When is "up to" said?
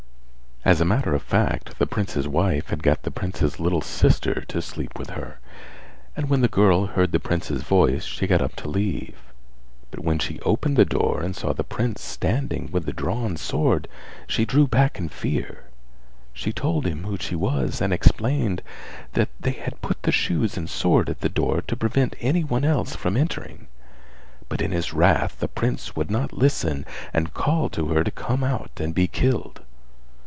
8.43-8.69